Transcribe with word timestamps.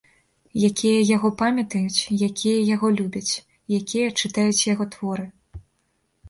Якія 0.67 1.01
яго 1.15 1.29
памятаюць, 1.41 2.05
якія 2.29 2.63
яго 2.75 2.87
любяць, 2.97 3.33
якія 3.79 4.07
чытаюць 4.23 4.65
яго 4.73 4.89
творы. 4.97 5.29